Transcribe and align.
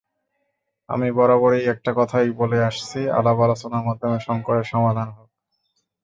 আমি 0.89 1.07
বরাবরই 1.11 1.61
একটা 1.65 1.91
কথাই 1.95 2.29
বলে 2.31 2.57
আসছি, 2.63 2.99
আলাপ-আলোচনার 3.17 3.85
মাধ্যমে 3.85 4.17
সংকটের 4.19 4.65
সমাধান 4.65 5.07
হোক। 5.09 5.29